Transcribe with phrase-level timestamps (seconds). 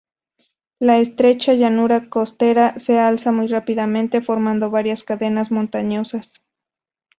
[0.79, 6.43] La estrecha llanura costera se alza muy rápidamente formando varias cadenas montañosas.